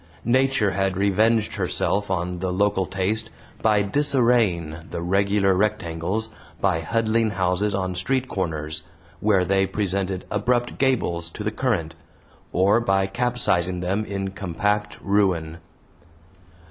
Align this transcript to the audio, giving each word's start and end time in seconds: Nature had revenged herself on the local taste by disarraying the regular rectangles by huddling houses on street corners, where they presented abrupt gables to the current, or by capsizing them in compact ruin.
Nature 0.25 0.71
had 0.71 0.97
revenged 0.97 1.53
herself 1.57 2.09
on 2.09 2.39
the 2.39 2.51
local 2.51 2.87
taste 2.87 3.29
by 3.61 3.83
disarraying 3.83 4.75
the 4.89 4.99
regular 4.99 5.53
rectangles 5.53 6.31
by 6.59 6.79
huddling 6.79 7.29
houses 7.29 7.75
on 7.75 7.93
street 7.93 8.27
corners, 8.27 8.83
where 9.19 9.45
they 9.45 9.67
presented 9.67 10.25
abrupt 10.31 10.79
gables 10.79 11.29
to 11.29 11.43
the 11.43 11.51
current, 11.51 11.93
or 12.51 12.79
by 12.81 13.05
capsizing 13.05 13.79
them 13.81 14.03
in 14.05 14.31
compact 14.31 14.97
ruin. 15.03 15.59